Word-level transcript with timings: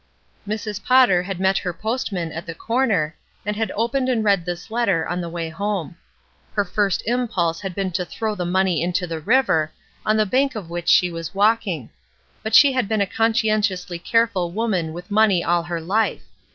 Mrs. 0.47 0.83
Potter 0.83 1.21
had 1.21 1.39
met 1.39 1.59
her 1.59 1.73
postman 1.73 2.31
at 2.31 2.47
the 2.47 2.55
corner, 2.55 3.15
and 3.45 3.55
had 3.55 3.71
opened 3.75 4.09
and 4.09 4.23
read 4.23 4.45
this 4.45 4.71
letter 4.71 5.07
on 5.07 5.21
the 5.21 5.29
way 5.29 5.47
home. 5.47 5.95
Her 6.53 6.65
first 6.65 7.03
impulse 7.05 7.61
had 7.61 7.75
been 7.75 7.91
to 7.91 8.03
throw 8.03 8.33
the 8.33 8.43
money 8.43 8.81
into 8.81 9.05
the 9.05 9.19
river, 9.19 9.71
on 10.03 10.17
the 10.17 10.25
bank 10.25 10.55
of 10.55 10.71
which 10.71 10.89
she 10.89 11.11
was 11.11 11.35
walking; 11.35 11.91
but 12.41 12.55
she 12.55 12.73
had 12.73 12.87
been 12.87 13.01
a 13.01 13.05
conscientiously 13.05 13.99
careful 13.99 14.49
woman 14.49 14.91
with 14.91 15.11
money 15.11 15.43
all 15.43 15.61
her 15.61 15.79
life. 15.79 16.23